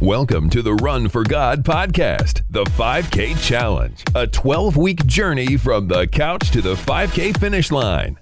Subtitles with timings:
[0.00, 5.88] Welcome to the Run for God podcast, the 5K Challenge, a 12 week journey from
[5.88, 8.16] the couch to the 5K finish line.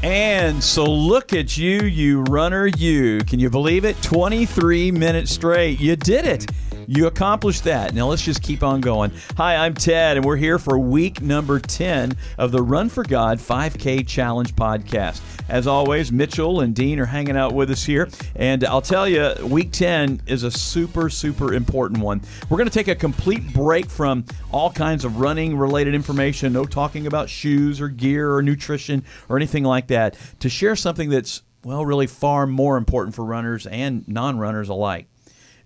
[0.00, 3.18] And so look at you, you runner, you.
[3.24, 4.00] Can you believe it?
[4.00, 5.80] 23 minutes straight.
[5.80, 6.46] You did it.
[6.86, 7.94] You accomplished that.
[7.94, 9.10] Now let's just keep on going.
[9.36, 13.38] Hi, I'm Ted, and we're here for week number 10 of the Run for God
[13.38, 15.20] 5K Challenge podcast.
[15.48, 18.08] As always, Mitchell and Dean are hanging out with us here.
[18.34, 22.22] And I'll tell you, week 10 is a super, super important one.
[22.48, 26.64] We're going to take a complete break from all kinds of running related information, no
[26.64, 31.42] talking about shoes or gear or nutrition or anything like that, to share something that's,
[31.62, 35.08] well, really far more important for runners and non runners alike.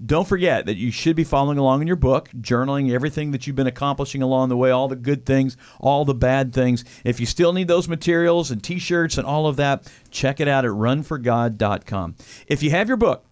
[0.05, 3.57] Don't forget that you should be following along in your book, journaling everything that you've
[3.57, 6.85] been accomplishing along the way, all the good things, all the bad things.
[7.05, 10.47] If you still need those materials and t shirts and all of that, check it
[10.47, 12.15] out at runforgod.com.
[12.47, 13.25] If you have your book,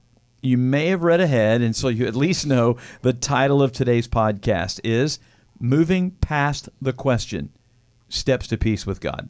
[0.43, 4.09] you may have read ahead, and so you at least know the title of today's
[4.09, 5.19] podcast is
[5.61, 7.51] Moving Past the Question
[8.09, 9.29] Steps to Peace with God.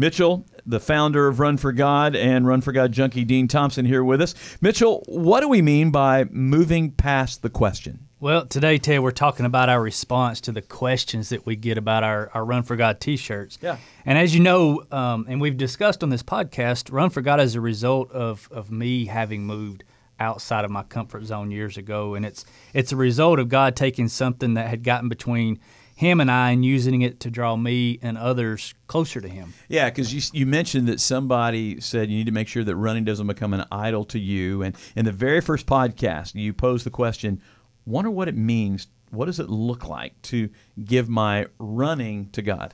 [0.00, 4.02] Mitchell, the founder of Run for God and Run for God junkie Dean Thompson here
[4.02, 4.34] with us.
[4.62, 8.06] Mitchell, what do we mean by moving past the question?
[8.18, 12.02] Well, today, Ted, we're talking about our response to the questions that we get about
[12.02, 13.58] our, our Run for God t shirts.
[13.60, 13.76] Yeah.
[14.06, 17.54] And as you know, um, and we've discussed on this podcast, Run for God is
[17.54, 19.84] a result of, of me having moved
[20.18, 22.14] outside of my comfort zone years ago.
[22.14, 25.60] And it's, it's a result of God taking something that had gotten between
[26.00, 29.52] him and I and using it to draw me and others closer to him.
[29.68, 33.04] Yeah, because you, you mentioned that somebody said you need to make sure that running
[33.04, 34.62] doesn't become an idol to you.
[34.62, 37.42] And in the very first podcast, you posed the question
[37.84, 38.86] wonder what it means.
[39.10, 40.48] What does it look like to
[40.82, 42.72] give my running to God?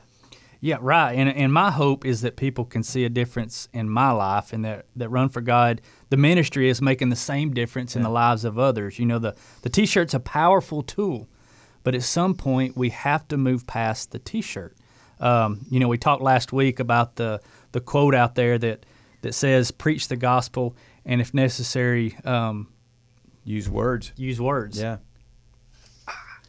[0.61, 1.13] Yeah, right.
[1.15, 4.65] And, and my hope is that people can see a difference in my life and
[4.65, 8.45] that, that Run for God, the ministry is making the same difference in the lives
[8.45, 9.01] of others.
[9.01, 11.29] You know, the, the t shirt's a powerful tool
[11.87, 14.77] but at some point, we have to move past the T-shirt.
[15.21, 18.85] Um, you know, we talked last week about the the quote out there that
[19.23, 20.75] that says, "Preach the gospel,
[21.05, 22.67] and if necessary, um,
[23.45, 24.81] use words." Use words.
[24.81, 24.97] Yeah.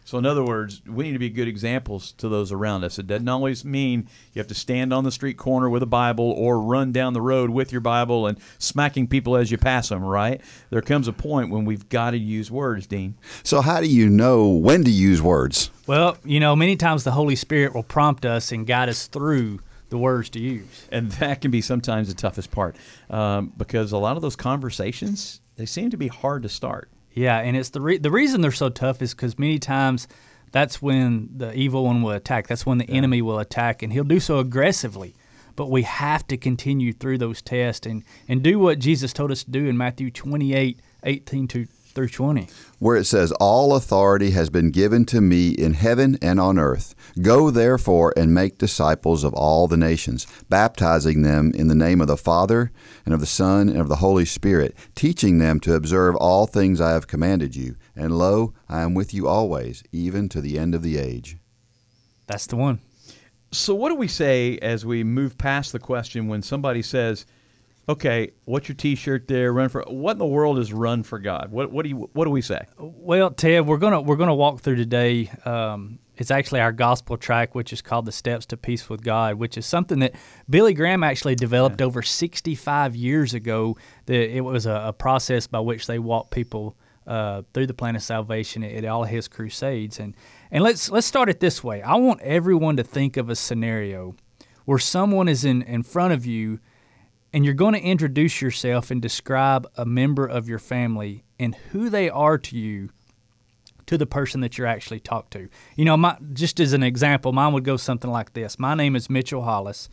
[0.07, 2.97] So, in other words, we need to be good examples to those around us.
[2.97, 6.31] It doesn't always mean you have to stand on the street corner with a Bible
[6.31, 10.01] or run down the road with your Bible and smacking people as you pass them,
[10.01, 10.39] right?
[10.69, 13.15] There comes a point when we've got to use words, Dean.
[13.43, 15.71] So, how do you know when to use words?
[15.87, 19.59] Well, you know, many times the Holy Spirit will prompt us and guide us through
[19.89, 20.87] the words to use.
[20.89, 22.77] And that can be sometimes the toughest part
[23.09, 26.89] um, because a lot of those conversations, they seem to be hard to start.
[27.17, 30.07] Yeah, and it's the re- the reason they're so tough is because many times
[30.51, 32.45] that's when the evil one will attack.
[32.45, 32.93] That's when the yeah.
[32.93, 35.15] enemy will attack, and he'll do so aggressively.
[35.55, 39.43] But we have to continue through those tests and, and do what Jesus told us
[39.43, 41.65] to do in Matthew 28, 18 to
[41.97, 42.47] through 20.
[42.77, 46.93] Where it says, All authority has been given to me in heaven and on earth.
[47.19, 52.05] Go therefore and make disciples of all the nations, baptizing them in the name of
[52.05, 52.71] the Father,
[53.03, 56.79] and of the Son, and of the Holy Spirit, teaching them to observe all things
[56.79, 57.77] I have commanded you.
[57.95, 61.37] And lo, I am with you always, even to the end of the age.
[62.27, 62.79] That's the one.
[63.51, 67.25] So, what do we say as we move past the question when somebody says,
[67.89, 69.53] okay, what's your T-shirt there?
[69.53, 71.51] Run for what in the world is Run for God?
[71.51, 72.65] What what do you what do we say?
[72.77, 75.31] Well, Ted, we're gonna we're gonna walk through today.
[75.45, 79.35] Um, it's actually our gospel track, which is called the Steps to Peace with God,
[79.35, 80.15] which is something that
[80.49, 81.87] Billy Graham actually developed yeah.
[81.87, 83.77] over 65 years ago.
[84.07, 86.75] That it was a, a, process by which they walked people
[87.05, 89.99] uh, through the plan of salvation at, at all his crusades.
[89.99, 90.15] And
[90.51, 91.81] and let's let's start it this way.
[91.83, 94.15] I want everyone to think of a scenario
[94.65, 96.59] where someone is in in front of you
[97.37, 101.87] and you're going to introduce yourself and describe a member of your family and who
[101.87, 102.89] they are to you
[103.85, 105.47] to the person that you're actually talk to.
[105.75, 108.57] You know, my, just as an example, mine would go something like this.
[108.57, 109.87] My name is Mitchell Hollis.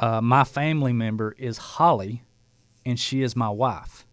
[0.00, 2.24] Uh, my family member is Holly,
[2.84, 4.04] and she is my wife.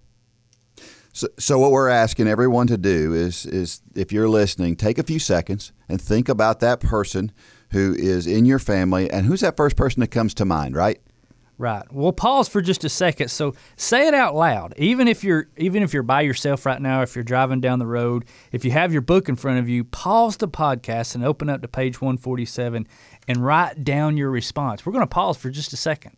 [1.14, 5.04] So, so what we're asking everyone to do is, is if you're listening, take a
[5.04, 7.32] few seconds and think about that person
[7.72, 11.02] who is in your family, and who's that first person that comes to mind, right?
[11.58, 11.84] Right.
[11.90, 13.30] We'll pause for just a second.
[13.30, 14.74] So say it out loud.
[14.78, 17.88] Even if you're even if you're by yourself right now, if you're driving down the
[17.88, 21.50] road, if you have your book in front of you, pause the podcast and open
[21.50, 22.86] up to page 147
[23.30, 24.86] and write down your response.
[24.86, 26.18] We're going to pause for just a second.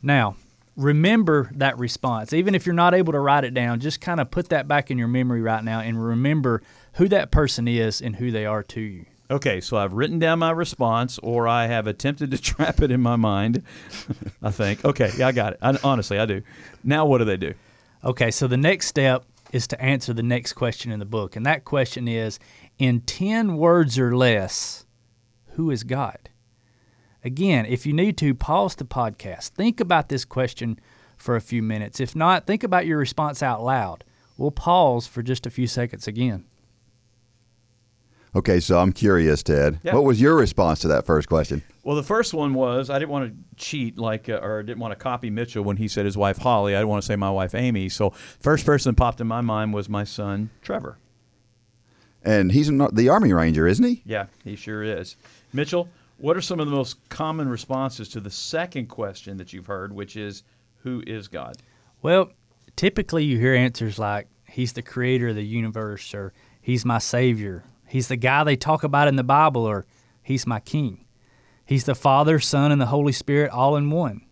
[0.00, 0.36] Now,
[0.76, 2.32] remember that response.
[2.32, 4.90] Even if you're not able to write it down, just kind of put that back
[4.90, 6.62] in your memory right now and remember
[6.94, 9.04] who that person is and who they are to you.
[9.34, 13.00] Okay, so I've written down my response, or I have attempted to trap it in
[13.00, 13.64] my mind.
[14.40, 14.84] I think.
[14.84, 15.58] Okay, yeah, I got it.
[15.60, 16.40] I, honestly, I do.
[16.84, 17.52] Now, what do they do?
[18.04, 21.34] Okay, so the next step is to answer the next question in the book.
[21.34, 22.38] And that question is
[22.78, 24.86] in 10 words or less,
[25.54, 26.30] who is God?
[27.24, 29.48] Again, if you need to, pause the podcast.
[29.48, 30.78] Think about this question
[31.16, 31.98] for a few minutes.
[31.98, 34.04] If not, think about your response out loud.
[34.36, 36.44] We'll pause for just a few seconds again.
[38.36, 39.78] Okay, so I'm curious, Ted.
[39.82, 39.94] Yeah.
[39.94, 41.62] What was your response to that first question?
[41.84, 44.92] Well, the first one was I didn't want to cheat like uh, or didn't want
[44.92, 46.74] to copy Mitchell when he said his wife Holly.
[46.74, 47.88] I didn't want to say my wife Amy.
[47.88, 50.98] So first person that popped in my mind was my son Trevor.
[52.24, 54.02] And he's not the Army Ranger, isn't he?
[54.06, 55.16] Yeah, he sure is.
[55.52, 59.66] Mitchell, what are some of the most common responses to the second question that you've
[59.66, 60.42] heard, which is
[60.82, 61.56] who is God?
[62.02, 62.30] Well,
[62.76, 67.64] typically you hear answers like, He's the creator of the universe, or He's my Savior.
[67.94, 69.86] He's the guy they talk about in the Bible, or
[70.20, 71.04] He's my King.
[71.64, 74.22] He's the Father, Son, and the Holy Spirit all in one.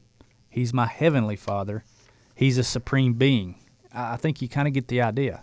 [0.51, 1.85] He's my Heavenly Father.
[2.35, 3.55] He's a supreme being.
[3.95, 5.43] I think you kind of get the idea.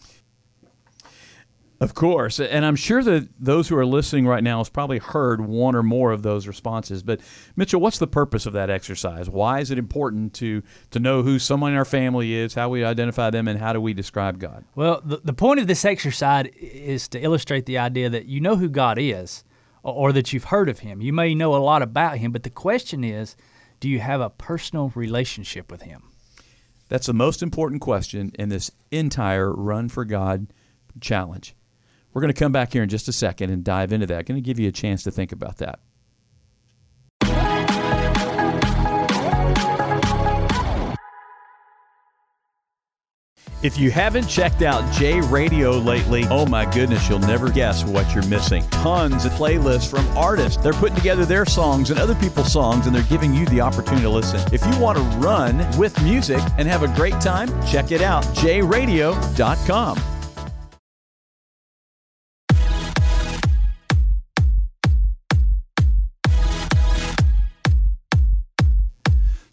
[1.82, 5.40] Of course, and I'm sure that those who are listening right now has probably heard
[5.40, 7.04] one or more of those responses.
[7.04, 7.22] But
[7.56, 9.30] Mitchell, what's the purpose of that exercise?
[9.30, 10.62] Why is it important to
[10.92, 13.80] to know who someone in our family is, how we identify them, and how do
[13.80, 14.66] we describe God?
[14.76, 18.58] Well, the, the point of this exercise is to illustrate the idea that you know
[18.58, 19.46] who God is
[19.82, 21.02] or, or that you've heard of him.
[21.02, 23.38] You may know a lot about him, but the question is
[23.80, 26.04] do you have a personal relationship with him?
[26.90, 30.48] That's the most important question in this entire Run for God
[31.00, 31.56] challenge.
[32.14, 34.26] We're going to come back here in just a second and dive into that.
[34.26, 35.80] Going to give you a chance to think about that.
[43.62, 48.16] If you haven't checked out J Radio lately, oh my goodness, you'll never guess what
[48.16, 48.64] you're missing.
[48.70, 50.64] Tons of playlists from artists.
[50.64, 54.04] They're putting together their songs and other people's songs, and they're giving you the opportunity
[54.04, 54.40] to listen.
[54.54, 58.24] If you want to run with music and have a great time, check it out,
[58.28, 60.19] jradio.com.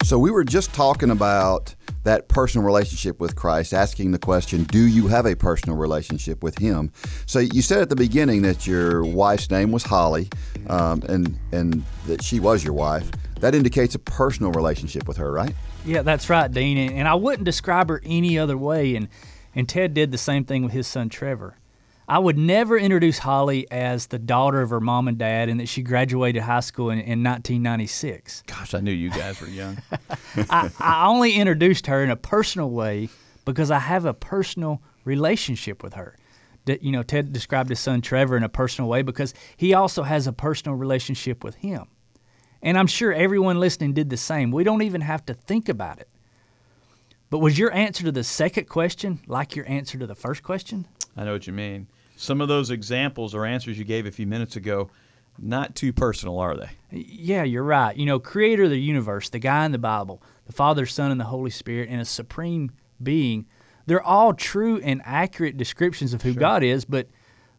[0.07, 1.75] So we were just talking about
[2.05, 6.57] that personal relationship with Christ, asking the question, do you have a personal relationship with
[6.57, 6.93] Him?
[7.25, 10.29] So you said at the beginning that your wife's name was Holly,
[10.69, 13.11] um, and and that she was your wife.
[13.41, 15.53] That indicates a personal relationship with her, right?
[15.85, 16.77] Yeah, that's right, Dean.
[16.77, 18.95] And, I wouldn't describe her any other way.
[18.95, 19.09] And,
[19.55, 21.56] and Ted did the same thing with his son Trevor.
[22.09, 25.67] I would never introduce Holly as the daughter of her mom and dad and that
[25.67, 28.43] she graduated high school in, in 1996.
[28.47, 29.77] Gosh, I knew you guys were young.
[30.49, 33.09] I, I only introduced her in a personal way
[33.43, 36.15] because I have a personal relationship with her.
[36.65, 40.03] D- You know, Ted described his son Trevor in a personal way because he also
[40.03, 41.87] has a personal relationship with him.
[42.61, 44.51] And I'm sure everyone listening did the same.
[44.51, 46.07] We don't even have to think about it.
[47.29, 50.87] But was your answer to the second question like your answer to the first question?
[51.17, 51.87] I know what you mean.
[52.17, 54.89] Some of those examples or answers you gave a few minutes ago,
[55.39, 56.69] not too personal, are they?
[56.91, 57.95] Yeah, you're right.
[57.95, 61.19] You know, creator of the universe, the guy in the Bible, the Father, Son, and
[61.19, 62.71] the Holy Spirit, and a supreme
[63.01, 63.45] being,
[63.85, 67.07] they're all true and accurate descriptions of who God is, but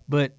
[0.09, 0.33] but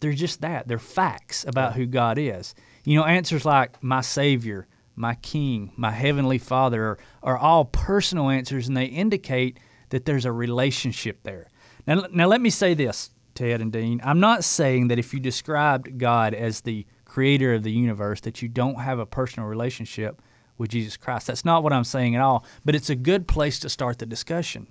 [0.00, 0.68] they're just that.
[0.68, 2.54] They're facts about who God is.
[2.84, 4.66] You know, answers like my Savior,
[4.96, 10.26] my King, my Heavenly Father are, are all personal answers, and they indicate that there's
[10.26, 11.48] a relationship there.
[11.86, 14.00] Now, now let me say this, Ted and Dean.
[14.04, 18.42] I'm not saying that if you described God as the creator of the universe, that
[18.42, 20.20] you don't have a personal relationship
[20.58, 21.26] with Jesus Christ.
[21.26, 24.06] That's not what I'm saying at all, but it's a good place to start the
[24.06, 24.66] discussion.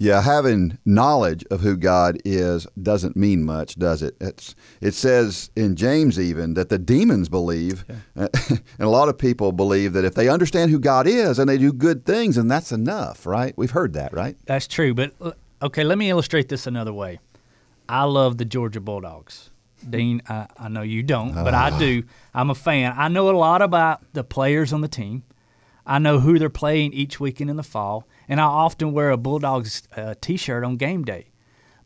[0.00, 4.16] Yeah, having knowledge of who God is doesn't mean much, does it?
[4.20, 7.84] It's, it says in James even that the demons believe,
[8.14, 8.30] and
[8.78, 11.72] a lot of people believe that if they understand who God is and they do
[11.72, 13.52] good things, and that's enough, right?
[13.56, 14.36] We've heard that, right?
[14.46, 17.18] That's true, but uh, okay, let me illustrate this another way.
[17.88, 19.50] I love the Georgia Bulldogs.
[19.88, 22.02] Dean, I, I know you don't, but I do.
[22.34, 22.94] I'm a fan.
[22.96, 25.22] I know a lot about the players on the team.
[25.86, 29.16] I know who they're playing each weekend in the fall, and I often wear a
[29.16, 31.30] Bulldogs uh, T-shirt on game day.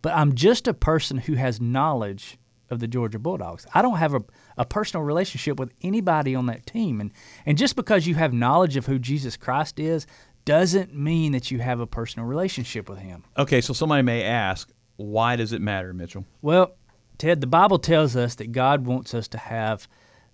[0.00, 2.38] But I'm just a person who has knowledge
[2.70, 3.66] of the Georgia Bulldogs.
[3.74, 4.22] I don't have a,
[4.56, 7.12] a personal relationship with anybody on that team, and
[7.46, 10.06] and just because you have knowledge of who Jesus Christ is
[10.44, 13.22] doesn't mean that you have a personal relationship with Him.
[13.38, 16.24] Okay, so somebody may ask, why does it matter, Mitchell?
[16.40, 16.76] Well,
[17.18, 19.88] Ted, the Bible tells us that God wants us to have,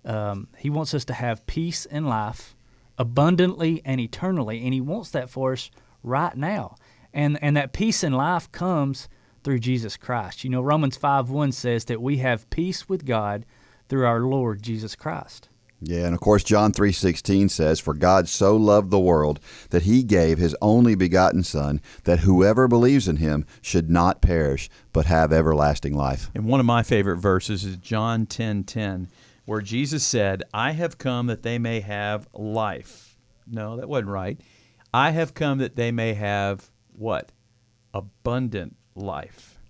[0.04, 2.56] um, He wants us to have peace in life,
[2.96, 5.70] abundantly and eternally, and He wants that for us
[6.02, 6.76] right now.
[7.12, 9.08] And and that peace in life comes
[9.42, 10.44] through Jesus Christ.
[10.44, 13.46] You know, Romans five one says that we have peace with God
[13.88, 15.48] through our Lord Jesus Christ.
[15.80, 19.38] Yeah, and of course John 3:16 says, "For God so loved the world
[19.70, 24.68] that he gave his only begotten son, that whoever believes in him should not perish,
[24.92, 29.08] but have everlasting life." And one of my favorite verses is John 10:10,
[29.44, 33.16] where Jesus said, "I have come that they may have life."
[33.46, 34.40] No, that wasn't right.
[34.92, 37.30] I have come that they may have what?
[37.94, 39.60] Abundant life.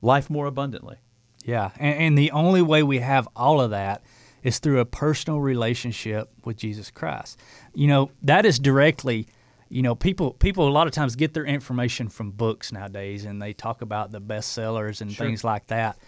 [0.00, 0.96] Life more abundantly.
[1.44, 4.02] Yeah, and, and the only way we have all of that
[4.46, 7.38] is through a personal relationship with Jesus Christ.
[7.74, 9.26] You know, that is directly
[9.68, 13.42] you know people people a lot of times get their information from books nowadays and
[13.42, 15.26] they talk about the bestsellers and Sure.
[15.26, 15.98] things like that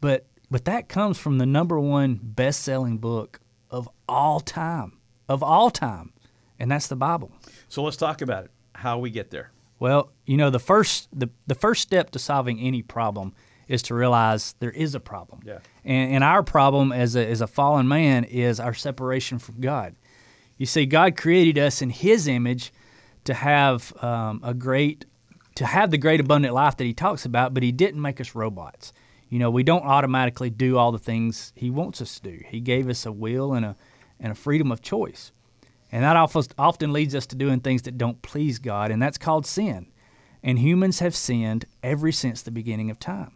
[0.00, 3.40] but but that comes from the number one best-selling book
[3.72, 4.92] of all time
[5.28, 6.12] of all time
[6.60, 7.32] and that's the bible
[7.68, 8.50] So let's talk about it.
[8.76, 9.50] How we get there.
[9.80, 13.34] well you know the first the, the first step to solving any problem
[13.72, 15.58] is to realize there is a problem Yeah.
[15.84, 19.94] and, and our problem as a, as a fallen man is our separation from God.
[20.58, 22.72] You see, God created us in His image
[23.24, 25.06] to have um, a great,
[25.56, 28.34] to have the great abundant life that He talks about, but He didn't make us
[28.34, 28.92] robots.
[29.28, 32.44] You know, we don't automatically do all the things He wants us to do.
[32.46, 33.76] He gave us a will and a
[34.20, 35.32] and a freedom of choice,
[35.90, 39.18] and that often often leads us to doing things that don't please God, and that's
[39.18, 39.86] called sin.
[40.44, 43.30] And humans have sinned ever since the beginning of time.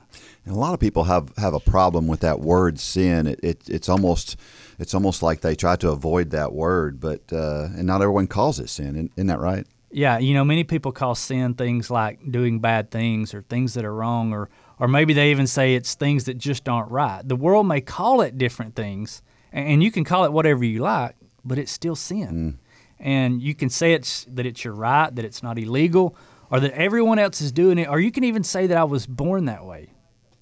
[0.45, 3.27] And a lot of people have, have a problem with that word sin.
[3.29, 4.37] It, it it's almost
[4.79, 8.59] it's almost like they try to avoid that word, but uh, and not everyone calls
[8.59, 9.11] it sin.
[9.17, 9.67] Isn't, that right?
[9.91, 13.85] Yeah, you know, many people call sin things like doing bad things or things that
[13.85, 14.49] are wrong, or
[14.79, 17.27] or maybe they even say it's things that just aren't right.
[17.27, 19.23] The world may call it different things,
[19.53, 22.59] and and you can call it whatever you like, but it's still sin.
[22.99, 26.17] And you can say it's that it's your right, that it's not illegal,
[26.51, 29.07] or that everyone else is doing it, or you can even say that I was
[29.07, 29.89] born that way.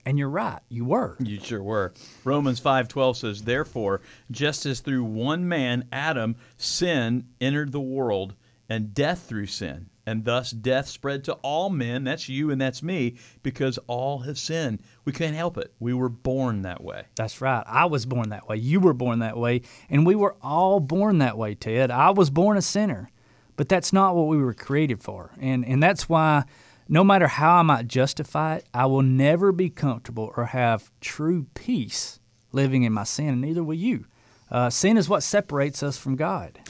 [0.06, 1.16] And you're right, you were.
[1.18, 1.94] You sure were.
[2.24, 8.34] Romans 5:12 says, "Therefore, just as through one man Adam sin entered the world,
[8.68, 12.82] and death through sin, and thus death spread to all men, that's you and that's
[12.82, 14.82] me, because all have sinned.
[15.06, 15.72] We can't help it.
[15.80, 17.64] We were born that way." That's right.
[17.66, 18.56] I was born that way.
[18.56, 19.62] You were born that way.
[19.88, 21.90] And we were all born that way, Ted.
[21.90, 23.10] I was born a sinner,
[23.56, 25.32] but that's not what we were created for.
[25.40, 26.44] And, and that's why,
[26.88, 31.46] no matter how I might justify it, I will never be comfortable or have true
[31.54, 32.20] peace
[32.52, 34.06] living in my sin, and neither will you.
[34.50, 36.60] Uh, sin is what separates us from God.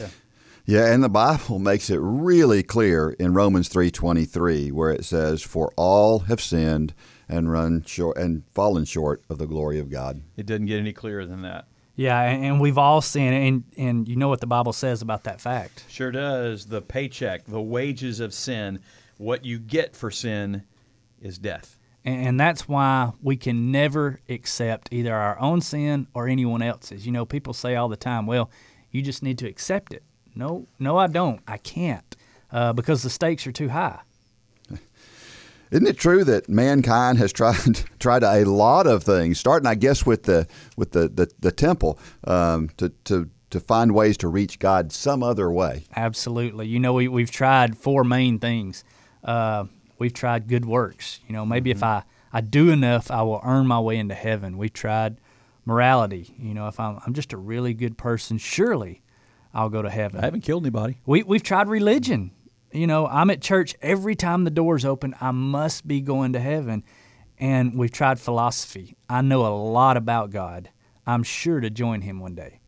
[0.67, 5.71] Yeah, and the Bible makes it really clear in Romans 3:23 where it says for
[5.77, 6.95] all have sinned
[7.29, 10.23] and run short and fallen short of the glory of God.
[10.39, 11.67] It doesn't get any clearer than that.
[11.97, 15.41] Yeah, and, we've all sinned, and, and you know what the Bible says about that
[15.41, 15.85] fact.
[15.89, 16.67] Sure does.
[16.67, 18.81] The paycheck, the wages of sin,
[19.19, 20.65] what you get for sin
[21.23, 21.79] is death.
[22.05, 27.07] And, and that's why we can never accept either our own sin or anyone else's.
[27.07, 28.51] You know, people say all the time, well,
[28.91, 30.03] you just need to accept it.
[30.35, 31.41] No, no, I don't.
[31.47, 32.17] I can't
[32.51, 34.01] uh, because the stakes are too high.
[35.75, 40.07] Isn't it true that mankind has tried tried a lot of things, starting I guess
[40.07, 44.61] with the with the the, the temple, um, to to to find ways to reach
[44.61, 45.85] God some other way.
[45.97, 46.67] Absolutely.
[46.67, 48.85] You know, we, we've tried four main things.
[49.23, 49.67] Uh,
[49.99, 51.21] we've tried good works.
[51.29, 52.03] You know, maybe if I,
[52.33, 54.59] I do enough, I will earn my way into heaven.
[54.59, 55.19] We've tried
[55.65, 56.35] morality.
[56.37, 59.03] You know, if I'm, I'm just a really good person, surely
[59.53, 60.21] I'll go to heaven.
[60.21, 60.99] I haven't killed anybody.
[61.07, 62.33] We we've tried religion.
[62.75, 65.15] You know, I'm at church every time the doors open.
[65.21, 66.83] I must be going to heaven.
[67.39, 68.97] And we've tried philosophy.
[69.09, 70.71] I know a lot about God.
[71.07, 72.59] I'm sure to join him one day.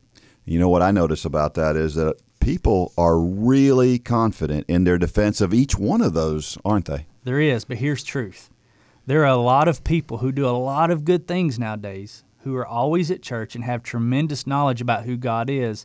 [0.45, 4.97] You know what I notice about that is that people are really confident in their
[4.97, 7.07] defense of each one of those, aren't they?
[7.25, 8.49] There is, but here's truth.
[9.07, 12.55] There are a lot of people who do a lot of good things nowadays who
[12.55, 15.85] are always at church and have tremendous knowledge about who God is,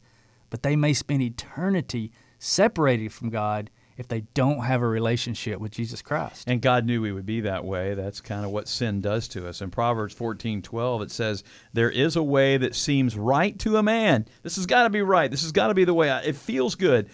[0.51, 5.71] but they may spend eternity separated from God if they don't have a relationship with
[5.71, 6.43] Jesus Christ.
[6.47, 7.93] And God knew we would be that way.
[7.93, 9.61] That's kind of what sin does to us.
[9.61, 14.25] In Proverbs 14:12 it says, "There is a way that seems right to a man.
[14.41, 15.29] This has got to be right.
[15.29, 16.09] This has got to be the way.
[16.09, 17.09] I, it feels good,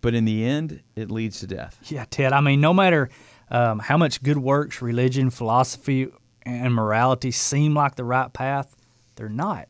[0.00, 2.32] but in the end, it leads to death." Yeah, Ted.
[2.32, 3.10] I mean, no matter
[3.50, 6.08] um, how much good works, religion, philosophy,
[6.46, 8.76] and morality seem like the right path,
[9.16, 9.68] they're not.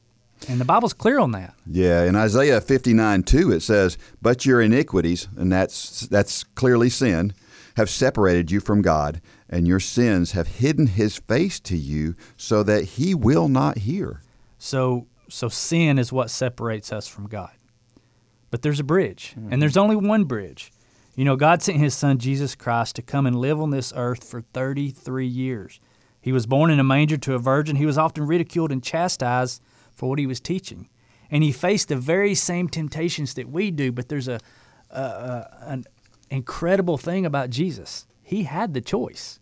[0.49, 1.55] And the Bible's clear on that.
[1.67, 7.35] Yeah, in Isaiah 59 2, it says, But your iniquities, and that's, that's clearly sin,
[7.77, 12.63] have separated you from God, and your sins have hidden his face to you so
[12.63, 14.23] that he will not hear.
[14.59, 17.53] So, so sin is what separates us from God.
[18.51, 19.61] But there's a bridge, and mm-hmm.
[19.61, 20.73] there's only one bridge.
[21.17, 24.25] You know, God sent His Son Jesus Christ to come and live on this earth
[24.25, 25.81] for 33 years.
[26.21, 27.77] He was born in a manger to a virgin.
[27.77, 29.63] He was often ridiculed and chastised
[30.01, 30.89] for what he was teaching.
[31.31, 33.93] and he faced the very same temptations that we do.
[33.93, 34.41] But there's a,
[34.91, 35.85] a, a an
[36.31, 38.07] incredible thing about Jesus.
[38.23, 39.39] He had the choice.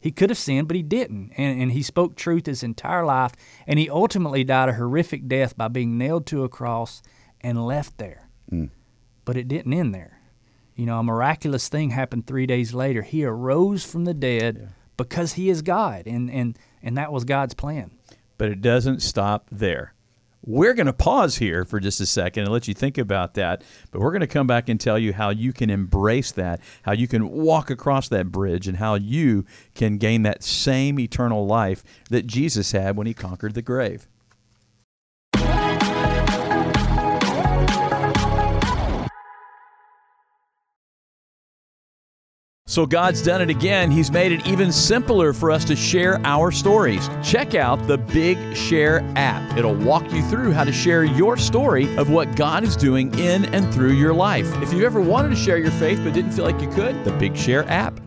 [0.00, 1.32] He could have sinned, but he didn't.
[1.36, 3.32] And, and he spoke truth his entire life.
[3.66, 7.02] And he ultimately died a horrific death by being nailed to a cross
[7.40, 8.28] and left there.
[8.50, 8.70] Mm.
[9.24, 10.18] But it didn't end there.
[10.74, 13.02] You know, a miraculous thing happened three days later.
[13.02, 14.68] He arose from the dead yeah.
[14.96, 16.06] because he is God.
[16.06, 17.90] And, and, and that was God's plan.
[18.38, 19.92] But it doesn't stop there.
[20.42, 23.62] We're going to pause here for just a second and let you think about that.
[23.90, 26.92] But we're going to come back and tell you how you can embrace that, how
[26.92, 29.44] you can walk across that bridge, and how you
[29.74, 34.08] can gain that same eternal life that Jesus had when he conquered the grave.
[42.70, 43.90] So God's done it again.
[43.90, 47.10] He's made it even simpler for us to share our stories.
[47.20, 49.58] Check out the Big Share app.
[49.58, 53.46] It'll walk you through how to share your story of what God is doing in
[53.46, 54.46] and through your life.
[54.62, 57.10] If you ever wanted to share your faith but didn't feel like you could, the
[57.18, 57.98] Big Share app.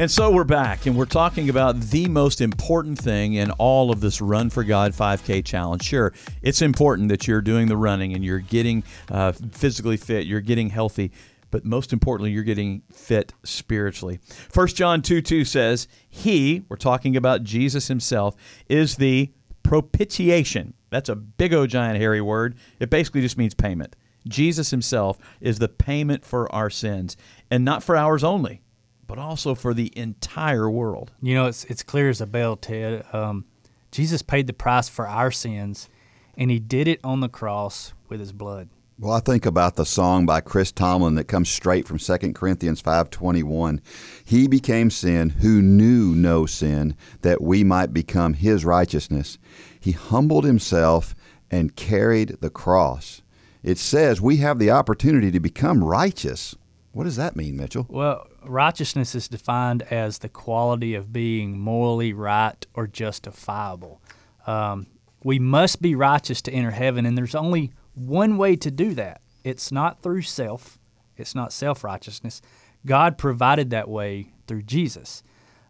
[0.00, 4.00] And so we're back, and we're talking about the most important thing in all of
[4.00, 5.82] this Run for God 5K challenge.
[5.82, 10.40] Sure, it's important that you're doing the running and you're getting uh, physically fit, you're
[10.40, 11.10] getting healthy,
[11.50, 14.20] but most importantly, you're getting fit spiritually.
[14.54, 18.36] 1 John 2 2 says, He, we're talking about Jesus Himself,
[18.68, 19.32] is the
[19.64, 20.74] propitiation.
[20.90, 22.56] That's a big O giant hairy word.
[22.78, 23.96] It basically just means payment.
[24.28, 27.16] Jesus Himself is the payment for our sins,
[27.50, 28.62] and not for ours only
[29.08, 31.10] but also for the entire world.
[31.20, 33.04] You know, it's it's clear as a bell, Ted.
[33.12, 33.46] Um,
[33.90, 35.88] Jesus paid the price for our sins,
[36.36, 38.68] and He did it on the cross with His blood.
[39.00, 42.82] Well, I think about the song by Chris Tomlin that comes straight from 2 Corinthians
[42.82, 43.80] 5:21.
[44.24, 49.38] He became sin who knew no sin that we might become his righteousness.
[49.78, 51.14] He humbled himself
[51.48, 53.22] and carried the cross.
[53.62, 56.56] It says we have the opportunity to become righteous.
[56.90, 57.86] What does that mean, Mitchell?
[57.88, 64.02] Well, righteousness is defined as the quality of being morally right or justifiable.
[64.46, 64.86] Um,
[65.22, 69.20] we must be righteous to enter heaven, and there's only one way to do that.
[69.44, 70.78] It's not through self,
[71.16, 72.40] it's not self righteousness.
[72.86, 75.22] God provided that way through Jesus.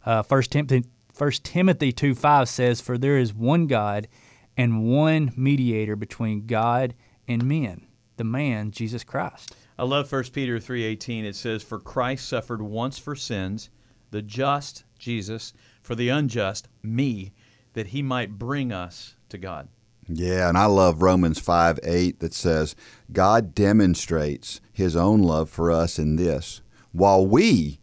[0.05, 0.85] Uh, 1 Timothy,
[1.17, 4.09] 1 Timothy 2 5 says, For there is one God
[4.57, 6.95] and one mediator between God
[7.27, 7.87] and men,
[8.17, 9.55] the man, Jesus Christ.
[9.79, 11.25] I love 1 Peter 3:18.
[11.25, 13.71] It says, "For Christ suffered once for sins,
[14.11, 17.33] the just Jesus, for the unjust me,
[17.75, 19.69] that he might bring us to God."
[20.09, 22.75] Yeah, and I love Romans 5 8 that says,
[23.13, 26.63] God demonstrates his own love for us in this.
[26.93, 27.79] While we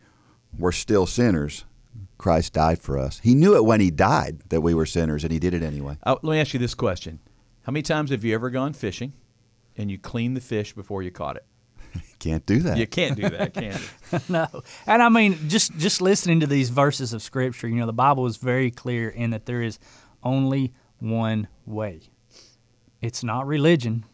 [0.57, 1.65] were still sinners,
[2.17, 3.19] Christ died for us.
[3.19, 5.97] He knew it when he died that we were sinners, and he did it anyway.
[6.03, 7.19] Uh, let me ask you this question
[7.63, 9.13] How many times have you ever gone fishing
[9.77, 11.45] and you cleaned the fish before you caught it?
[12.19, 12.77] can't do that.
[12.77, 13.63] You can't do that, can
[14.11, 14.19] you?
[14.29, 14.47] no.
[14.87, 18.25] And I mean, just just listening to these verses of scripture, you know, the Bible
[18.25, 19.79] is very clear in that there is
[20.23, 22.01] only one way.
[23.01, 24.05] It's not religion.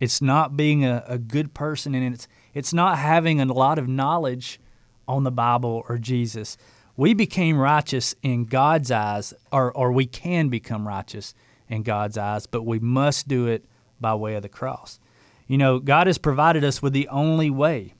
[0.00, 3.88] It's not being a, a good person, and it's it's not having a lot of
[3.88, 4.60] knowledge
[5.06, 6.56] on the Bible or Jesus.
[6.96, 11.34] We became righteous in God's eyes, or or we can become righteous
[11.68, 13.64] in God's eyes, but we must do it
[14.00, 14.98] by way of the cross.
[15.46, 17.94] You know, God has provided us with the only way,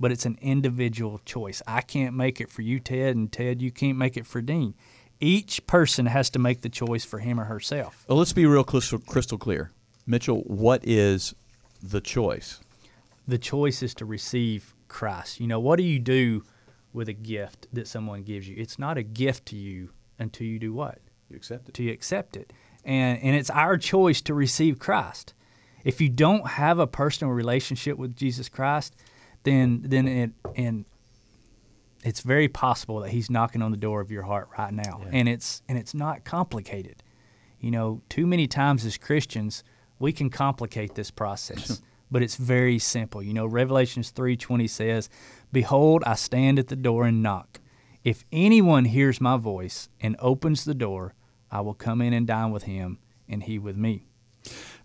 [0.00, 1.62] but it's an individual choice.
[1.66, 4.74] I can't make it for you, Ted, and Ted, you can't make it for Dean.
[5.20, 8.04] Each person has to make the choice for him or herself.
[8.08, 9.70] Well, let's be real crystal, crystal clear.
[10.06, 11.34] Mitchell, what is
[11.82, 12.60] the choice?
[13.26, 15.40] The choice is to receive Christ.
[15.40, 16.44] You know, what do you do
[16.94, 18.56] with a gift that someone gives you?
[18.56, 21.00] It's not a gift to you until you do what?
[21.28, 21.74] You accept it.
[21.74, 22.52] To accept it.
[22.84, 25.34] And and it's our choice to receive Christ
[25.88, 28.94] if you don't have a personal relationship with Jesus Christ,
[29.44, 30.84] then then it and
[32.04, 35.00] it's very possible that he's knocking on the door of your heart right now.
[35.02, 35.08] Yeah.
[35.12, 37.02] And it's and it's not complicated.
[37.58, 39.64] You know, too many times as Christians,
[39.98, 41.80] we can complicate this process.
[42.10, 43.22] but it's very simple.
[43.22, 45.08] You know, Revelations 3:20 says,
[45.52, 47.60] "Behold, I stand at the door and knock.
[48.04, 51.14] If anyone hears my voice and opens the door,
[51.50, 54.04] I will come in and dine with him and he with me."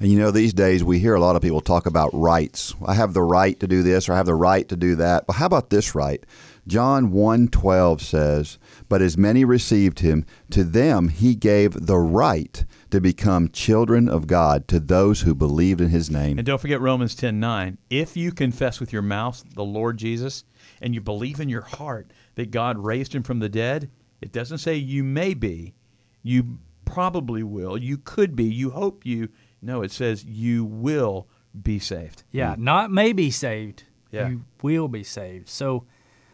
[0.03, 2.75] And you know, these days we hear a lot of people talk about rights.
[2.85, 5.25] I have the right to do this or I have the right to do that.
[5.25, 6.21] But how about this right?
[6.67, 8.57] John 1:12 says,
[8.89, 14.27] "But as many received him, to them he gave the right to become children of
[14.27, 17.77] God, to those who believed in his name." And don't forget Romans 10:9.
[17.89, 20.43] If you confess with your mouth the Lord Jesus
[20.81, 23.89] and you believe in your heart that God raised him from the dead,
[24.21, 25.75] it doesn't say you may be,
[26.21, 29.29] you probably will, you could be, you hope you.
[29.63, 31.27] No, it says you will
[31.61, 32.23] be saved.
[32.31, 33.83] Yeah, not maybe saved.
[34.11, 34.29] Yeah.
[34.29, 35.49] You will be saved.
[35.49, 35.85] So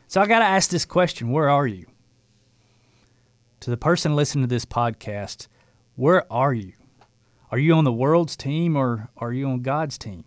[0.08, 1.86] so I got to ask this question, where are you?
[3.60, 5.48] To the person listening to this podcast,
[5.96, 6.74] where are you?
[7.52, 10.24] Are you on the world's team or are you on God's team?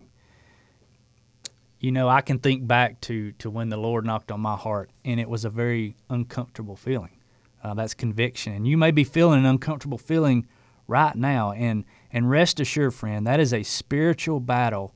[1.79, 4.89] You know, I can think back to, to when the Lord knocked on my heart,
[5.03, 7.19] and it was a very uncomfortable feeling.
[7.61, 8.53] Uh, that's conviction.
[8.53, 10.47] And you may be feeling an uncomfortable feeling
[10.87, 11.51] right now.
[11.51, 14.93] And, and rest assured, friend, that is a spiritual battle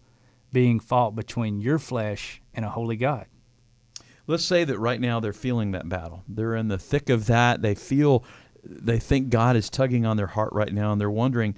[0.52, 3.26] being fought between your flesh and a holy God.
[4.28, 6.24] Let's say that right now they're feeling that battle.
[6.28, 7.62] They're in the thick of that.
[7.62, 8.26] They feel,
[8.64, 11.56] they think God is tugging on their heart right now, and they're wondering,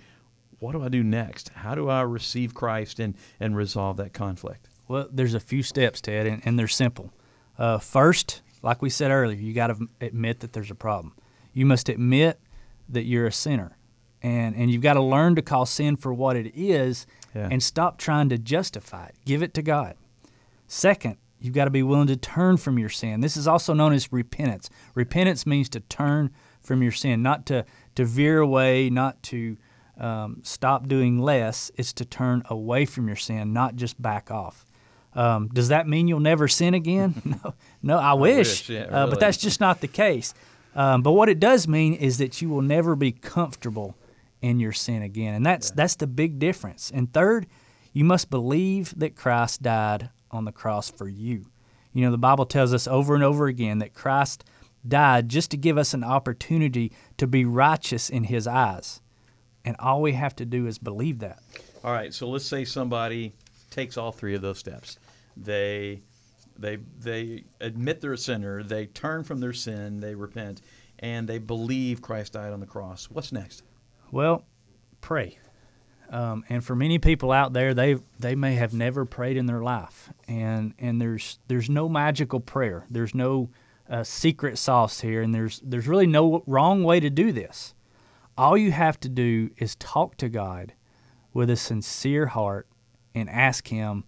[0.59, 1.49] what do I do next?
[1.49, 4.69] How do I receive Christ and, and resolve that conflict?
[4.87, 7.11] Well, there's a few steps, Ted, and, and they're simple.
[7.57, 11.15] Uh, first, like we said earlier, you got to admit that there's a problem.
[11.53, 12.39] You must admit
[12.89, 13.77] that you're a sinner,
[14.21, 17.05] and and you've got to learn to call sin for what it is,
[17.35, 17.47] Yeah.
[17.51, 19.15] and stop trying to justify it.
[19.25, 19.95] Give it to God.
[20.67, 23.21] Second, you've got to be willing to turn from your sin.
[23.21, 24.69] This is also known as repentance.
[24.95, 29.57] Repentance means to turn from your sin, not to to veer away, not to
[29.97, 31.71] um, stop doing less.
[31.75, 34.65] It's to turn away from your sin, not just back off.
[35.13, 37.21] Um, does that mean you'll never sin again?
[37.43, 37.97] no, no.
[37.97, 40.33] I wish, wish, yeah, uh, but that's just not the case.
[40.75, 43.95] Um, but what it does mean is that you will never be comfortable
[44.41, 46.91] in your sin again, and that's that's the big difference.
[46.93, 47.47] And third,
[47.93, 51.45] you must believe that Christ died on the cross for you.
[51.93, 54.43] You know, the Bible tells us over and over again that Christ
[54.87, 59.01] died just to give us an opportunity to be righteous in His eyes,
[59.65, 61.39] and all we have to do is believe that.
[61.83, 63.33] All right, so let's say somebody
[63.69, 64.99] takes all three of those steps.
[65.35, 66.01] They
[66.57, 70.61] they they admit they're a sinner, they turn from their sin, they repent,
[70.99, 73.05] and they believe Christ died on the cross.
[73.09, 73.63] What's next?
[74.11, 74.45] Well,
[75.01, 75.37] pray.
[76.09, 79.61] Um, and for many people out there, they they may have never prayed in their
[79.61, 82.85] life, and and there's there's no magical prayer.
[82.89, 83.49] There's no
[83.87, 87.75] uh, secret sauce here, and there's there's really no wrong way to do this.
[88.37, 90.73] All you have to do is talk to God
[91.33, 92.67] with a sincere heart
[93.13, 94.03] and ask Him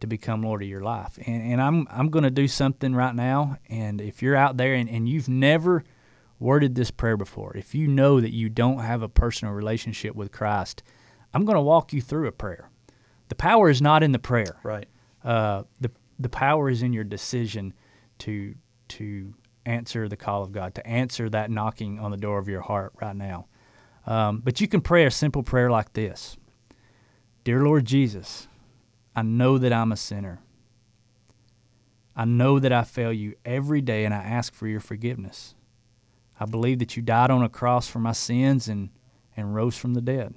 [0.00, 1.18] to become Lord of your life.
[1.24, 3.58] And, and I'm I'm going to do something right now.
[3.68, 5.84] And if you're out there and, and you've never
[6.40, 10.32] worded this prayer before, if you know that you don't have a personal relationship with
[10.32, 10.82] Christ,
[11.34, 12.70] I'm going to walk you through a prayer.
[13.28, 14.58] The power is not in the prayer.
[14.62, 14.86] Right.
[15.24, 17.74] Uh, the the power is in your decision
[18.18, 18.54] to
[18.88, 19.34] to
[19.66, 22.92] answer the call of God, to answer that knocking on the door of your heart
[23.00, 23.46] right now.
[24.06, 26.36] Um, but you can pray a simple prayer like this
[27.44, 28.48] Dear Lord Jesus,
[29.14, 30.40] I know that I'm a sinner.
[32.16, 35.54] I know that I fail you every day, and I ask for your forgiveness.
[36.40, 38.90] I believe that you died on a cross for my sins and,
[39.36, 40.34] and rose from the dead.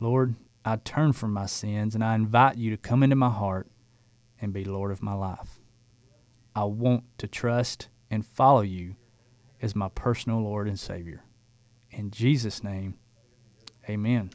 [0.00, 0.34] Lord,
[0.64, 3.68] I turn from my sins and I invite you to come into my heart
[4.40, 5.60] and be Lord of my life.
[6.54, 8.96] I want to trust and follow you
[9.60, 11.22] as my personal Lord and Savior.
[11.90, 12.94] In Jesus' name,
[13.88, 14.30] amen.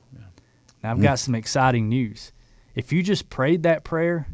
[0.83, 2.33] Now, I've got some exciting news.
[2.75, 4.27] If you just prayed that prayer,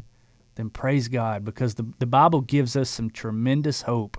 [0.54, 4.16] then praise God because the, the Bible gives us some tremendous hope.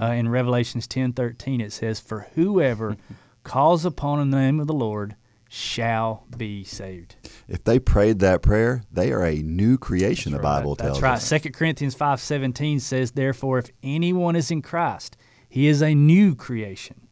[0.00, 2.96] Uh, in Revelations ten thirteen, it says, For whoever
[3.44, 5.14] calls upon the name of the Lord
[5.48, 7.14] shall be saved.
[7.48, 11.14] If they prayed that prayer, they are a new creation, the Bible tells That's right.
[11.14, 11.26] us.
[11.26, 15.16] Second Corinthians five seventeen says, Therefore, if anyone is in Christ,
[15.48, 17.08] he is a new creation.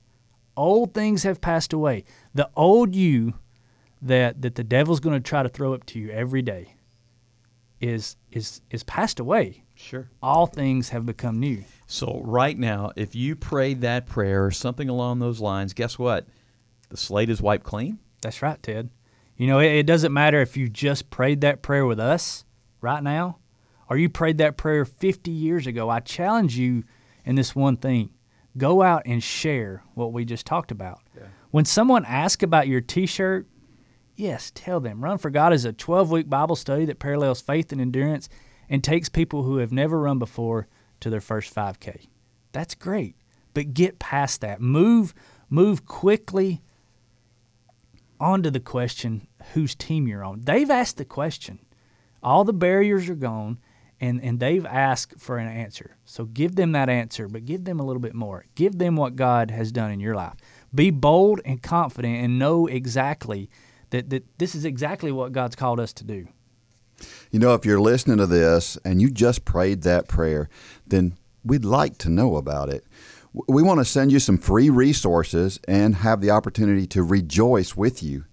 [0.57, 2.05] Old things have passed away.
[2.35, 3.35] The old you
[4.03, 6.75] that that the devil's going to try to throw up to you every day
[7.81, 9.65] is is is passed away.
[9.75, 10.09] Sure.
[10.23, 11.63] All things have become new.
[11.87, 16.27] So right now, if you prayed that prayer or something along those lines, guess what?
[16.89, 17.99] The slate is wiped clean.
[18.21, 18.91] That's right, Ted.
[19.37, 22.45] You know, it, it doesn't matter if you just prayed that prayer with us
[22.81, 23.39] right now
[23.89, 25.89] or you prayed that prayer 50 years ago.
[25.89, 26.85] I challenge you
[27.25, 28.11] in this one thing
[28.57, 31.01] go out and share what we just talked about.
[31.51, 33.47] When someone asks about your t shirt,
[34.19, 35.03] yes, tell them.
[35.03, 38.29] Run for God is a 12 week Bible study that parallels faith and endurance
[38.69, 40.67] and takes people who have never run before
[41.01, 42.07] to their first 5K.
[42.53, 43.17] That's great.
[43.55, 44.61] But get past that.
[44.61, 45.15] Move
[45.51, 46.61] move quickly
[48.21, 50.41] onto the question whose team you're on.
[50.43, 51.61] They've asked the question.
[52.23, 53.59] All the barriers are gone,
[54.01, 55.97] and, and they've asked for an answer.
[56.05, 58.45] So give them that answer, but give them a little bit more.
[58.55, 60.35] Give them what God has done in your life.
[60.75, 63.49] Be bold and confident and know exactly
[63.91, 66.29] that, that this is exactly what God's called us to do.
[67.31, 70.49] You know, if you're listening to this and you just prayed that prayer,
[70.87, 72.85] then we'd like to know about it.
[73.47, 78.03] We want to send you some free resources and have the opportunity to rejoice with
[78.03, 78.25] you.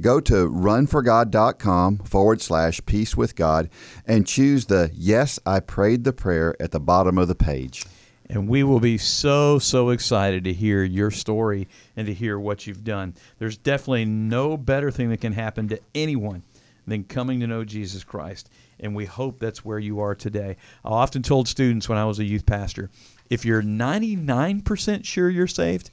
[0.00, 3.68] Go to runforgod.com forward slash peace with God
[4.06, 7.84] and choose the Yes, I prayed the prayer at the bottom of the page.
[8.30, 11.66] And we will be so, so excited to hear your story
[11.96, 13.14] and to hear what you've done.
[13.40, 16.44] There's definitely no better thing that can happen to anyone
[16.86, 18.48] than coming to know Jesus Christ.
[18.78, 20.56] And we hope that's where you are today.
[20.84, 22.88] I often told students when I was a youth pastor
[23.30, 25.90] if you're 99% sure you're saved,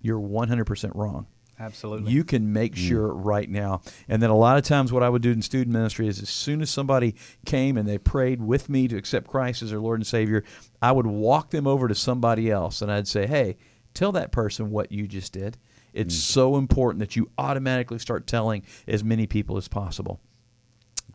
[0.00, 1.28] you're 100% wrong.
[1.60, 2.12] Absolutely.
[2.12, 3.82] You can make sure right now.
[4.08, 6.28] And then a lot of times, what I would do in student ministry is as
[6.28, 7.16] soon as somebody
[7.46, 10.44] came and they prayed with me to accept Christ as their Lord and Savior,
[10.80, 13.56] I would walk them over to somebody else and I'd say, hey,
[13.94, 15.58] tell that person what you just did.
[15.92, 20.20] It's so important that you automatically start telling as many people as possible.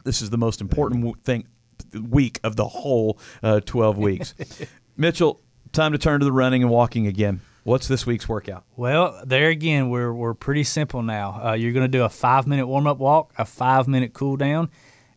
[0.04, 1.48] This is the most important thing
[2.10, 4.36] week of the whole uh, 12 weeks.
[4.98, 5.40] Mitchell,
[5.72, 7.42] time to turn to the running and walking again.
[7.64, 8.66] What's this week's workout?
[8.76, 11.42] Well, there again, we're, we're pretty simple now.
[11.42, 14.36] Uh, you're going to do a five minute warm up walk, a five minute cool
[14.36, 14.70] down,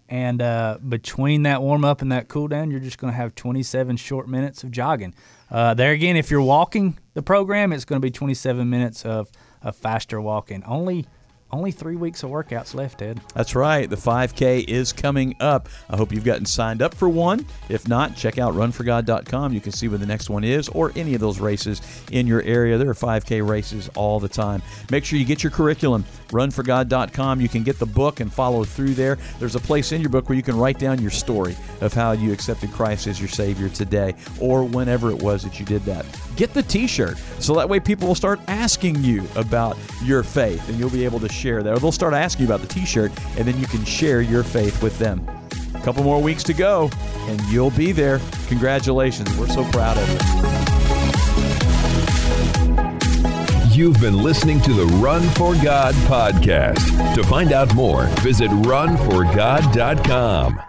[0.09, 3.35] and uh, between that warm up and that cool down, you're just going to have
[3.35, 5.12] 27 short minutes of jogging.
[5.50, 9.28] Uh, there again, if you're walking the program, it's going to be 27 minutes of,
[9.62, 10.62] of faster walking.
[10.62, 11.04] Only
[11.52, 13.20] only three weeks of workouts left, Ted.
[13.35, 13.88] That's right.
[13.88, 15.68] The 5K is coming up.
[15.88, 17.46] I hope you've gotten signed up for one.
[17.68, 19.52] If not, check out runforgod.com.
[19.52, 21.80] You can see when the next one is or any of those races
[22.11, 22.78] in your area.
[22.78, 24.62] There are 5K races all the time.
[24.90, 26.04] Make sure you get your curriculum.
[26.28, 27.40] Runforgod.com.
[27.40, 29.16] You can get the book and follow through there.
[29.38, 32.12] There's a place in your book where you can write down your story of how
[32.12, 36.04] you accepted Christ as your Savior today or whenever it was that you did that.
[36.37, 40.68] Get the t shirt so that way people will start asking you about your faith
[40.68, 41.72] and you'll be able to share that.
[41.72, 44.42] Or they'll start asking you about the t shirt and then you can share your
[44.42, 45.27] faith with them.
[45.75, 46.90] A couple more weeks to go
[47.29, 48.20] and you'll be there.
[48.49, 49.35] Congratulations.
[49.38, 50.18] We're so proud of you.
[53.77, 57.14] You've been listening to the Run for God podcast.
[57.14, 60.65] To find out more, visit runforgod.com.